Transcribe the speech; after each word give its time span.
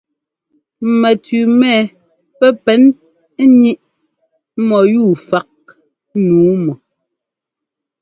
Mɛtʉʉ 0.99 1.41
mɛ 1.59 1.73
pɛ́ 2.37 2.49
pɛn 2.63 2.81
níꞌ 3.57 3.73
mɔyúu 4.67 5.11
fák 5.29 5.51
nǔu 6.27 6.51
mɔ. 6.65 6.73